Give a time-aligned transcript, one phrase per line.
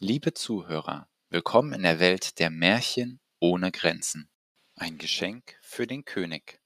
[0.00, 4.28] Liebe Zuhörer, willkommen in der Welt der Märchen ohne Grenzen.
[4.74, 6.60] Ein Geschenk für den König.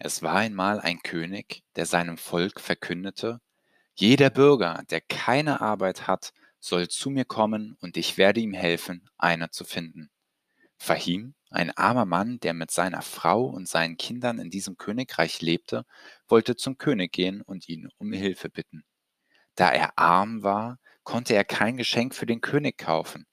[0.00, 3.40] Es war einmal ein König, der seinem Volk verkündete,
[3.94, 9.08] jeder Bürger, der keine Arbeit hat, soll zu mir kommen und ich werde ihm helfen,
[9.16, 10.10] eine zu finden.
[10.76, 15.86] Fahim, ein armer Mann, der mit seiner Frau und seinen Kindern in diesem Königreich lebte,
[16.26, 18.82] wollte zum König gehen und ihn um Hilfe bitten.
[19.54, 23.26] Da er arm war, konnte er kein Geschenk für den König kaufen.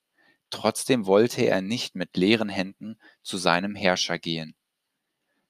[0.49, 4.55] Trotzdem wollte er nicht mit leeren Händen zu seinem Herrscher gehen.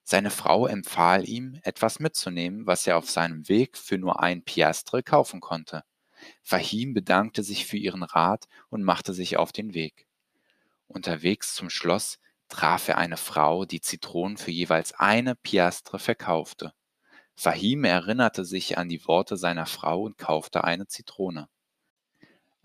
[0.04, 5.04] Seine Frau empfahl ihm, etwas mitzunehmen, was er auf seinem Weg für nur ein Piastre
[5.04, 5.84] kaufen konnte.
[6.44, 10.08] Fahim bedankte sich für ihren Rat und machte sich auf den Weg.
[10.88, 16.74] Unterwegs zum Schloss traf er eine Frau, die Zitronen für jeweils eine Piastre verkaufte.
[17.36, 21.50] Fahim erinnerte sich an die Worte seiner Frau und kaufte eine Zitrone.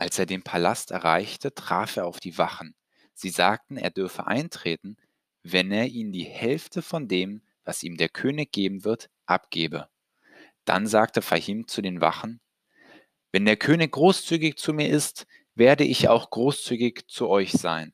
[0.03, 2.75] Als er den Palast erreichte, traf er auf die Wachen.
[3.15, 4.97] Sie sagten, er dürfe eintreten,
[5.45, 9.89] wenn er ihnen die Hälfte von dem, was ihm der König geben wird, abgebe.
[10.65, 12.41] Dann sagte Fahim zu den Wachen,
[13.31, 17.93] wenn der König großzügig zu mir ist, werde ich auch großzügig zu euch sein.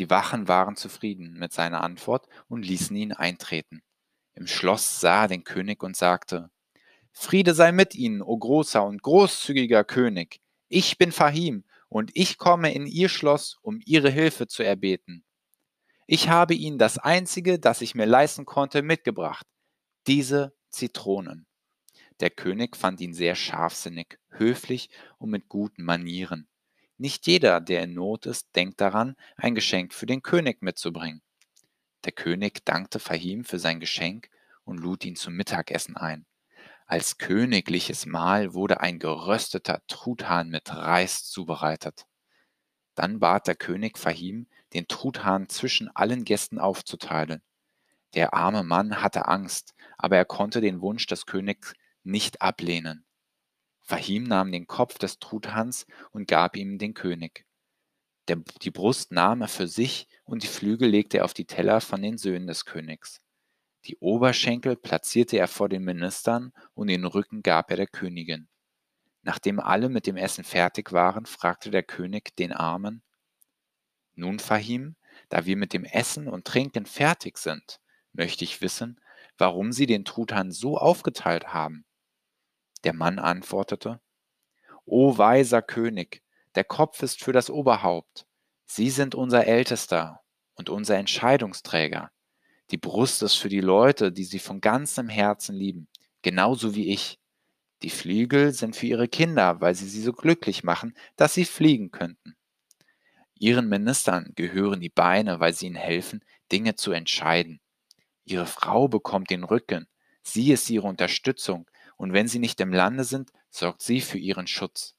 [0.00, 3.84] Die Wachen waren zufrieden mit seiner Antwort und ließen ihn eintreten.
[4.34, 6.50] Im Schloss sah er den König und sagte,
[7.12, 10.40] Friede sei mit Ihnen, o großer und großzügiger König.
[10.72, 15.24] Ich bin Fahim, und ich komme in Ihr Schloss, um Ihre Hilfe zu erbeten.
[16.06, 19.44] Ich habe Ihnen das Einzige, das ich mir leisten konnte, mitgebracht,
[20.06, 21.48] diese Zitronen.
[22.20, 26.46] Der König fand ihn sehr scharfsinnig, höflich und mit guten Manieren.
[26.98, 31.20] Nicht jeder, der in Not ist, denkt daran, ein Geschenk für den König mitzubringen.
[32.04, 34.30] Der König dankte Fahim für sein Geschenk
[34.62, 36.26] und lud ihn zum Mittagessen ein.
[36.90, 42.04] Als königliches Mahl wurde ein gerösteter Truthahn mit Reis zubereitet.
[42.96, 47.42] Dann bat der König Fahim, den Truthahn zwischen allen Gästen aufzuteilen.
[48.14, 53.04] Der arme Mann hatte Angst, aber er konnte den Wunsch des Königs nicht ablehnen.
[53.82, 57.46] Fahim nahm den Kopf des Truthahns und gab ihm den König.
[58.26, 61.80] Der, die Brust nahm er für sich und die Flügel legte er auf die Teller
[61.80, 63.20] von den Söhnen des Königs.
[63.86, 68.48] Die Oberschenkel platzierte er vor den Ministern und den Rücken gab er der Königin.
[69.22, 73.02] Nachdem alle mit dem Essen fertig waren, fragte der König den Armen,
[74.14, 74.96] Nun, Fahim,
[75.28, 77.80] da wir mit dem Essen und Trinken fertig sind,
[78.12, 79.00] möchte ich wissen,
[79.38, 81.84] warum Sie den Truthahn so aufgeteilt haben.
[82.84, 84.00] Der Mann antwortete,
[84.84, 86.22] O weiser König,
[86.54, 88.26] der Kopf ist für das Oberhaupt.
[88.64, 90.20] Sie sind unser Ältester
[90.54, 92.10] und unser Entscheidungsträger.
[92.70, 95.88] Die Brust ist für die Leute, die sie von ganzem Herzen lieben,
[96.22, 97.18] genauso wie ich.
[97.82, 101.90] Die Flügel sind für ihre Kinder, weil sie sie so glücklich machen, dass sie fliegen
[101.90, 102.36] könnten.
[103.34, 106.22] Ihren Ministern gehören die Beine, weil sie ihnen helfen,
[106.52, 107.60] Dinge zu entscheiden.
[108.24, 109.88] Ihre Frau bekommt den Rücken,
[110.22, 114.46] sie ist ihre Unterstützung, und wenn sie nicht im Lande sind, sorgt sie für ihren
[114.46, 114.94] Schutz.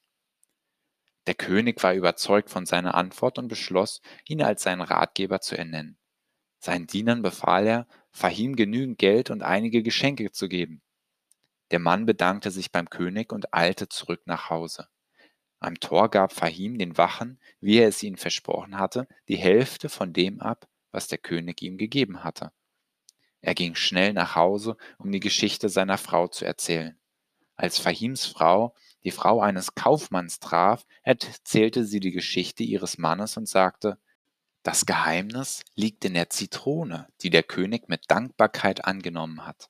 [1.28, 5.98] Der König war überzeugt von seiner Antwort und beschloss, ihn als seinen Ratgeber zu ernennen.
[6.64, 10.84] Seinen Dienern befahl er, Fahim genügend Geld und einige Geschenke zu geben.
[11.72, 14.88] Der Mann bedankte sich beim König und eilte zurück nach Hause.
[15.60, 20.14] Am Tor gab Fahim den Wachen, wie er es ihnen versprochen hatte, die Hälfte von
[20.14, 22.52] dem ab, was der König ihm gegeben hatte.
[23.42, 26.96] Er ging schnell nach Hause, um die Geschichte seiner Frau zu erzählen.
[27.56, 33.48] Als Fahims Frau die Frau eines Kaufmanns traf, erzählte sie die Geschichte ihres Mannes und
[33.48, 33.98] sagte,
[34.64, 39.70] das Geheimnis liegt in der Zitrone, die der König mit Dankbarkeit angenommen hat.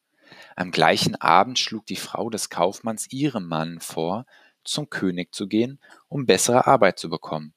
[0.55, 4.25] Am gleichen Abend schlug die Frau des Kaufmanns ihrem Mann vor,
[4.63, 7.53] zum König zu gehen, um bessere Arbeit zu bekommen.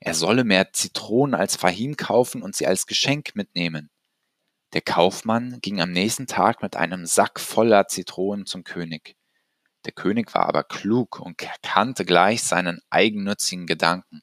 [0.00, 3.90] Er solle mehr Zitronen als Fahim kaufen und sie als Geschenk mitnehmen.
[4.72, 9.16] Der Kaufmann ging am nächsten Tag mit einem Sack voller Zitronen zum König.
[9.84, 14.22] Der König war aber klug und erkannte gleich seinen eigennützigen Gedanken.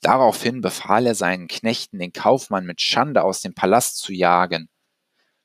[0.00, 4.68] Daraufhin befahl er seinen Knechten, den Kaufmann mit Schande aus dem Palast zu jagen.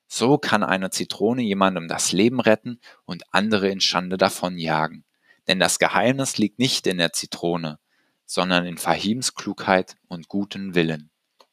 [0.08, 5.06] So kann eine Zitrone jemandem das Leben retten und andere in Schande davonjagen.
[5.48, 7.80] Denn das Geheimnis liegt nicht in der Zitrone,
[8.26, 11.12] sondern in Fahims Klugheit und guten Willen.